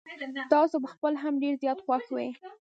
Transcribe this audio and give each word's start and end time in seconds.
تاسو 0.53 0.75
په 0.83 0.87
خپله 0.93 1.17
هم 1.23 1.33
ډير 1.43 1.55
زيات 1.63 1.79
خوښ 1.85 2.05
وې. 2.15 2.27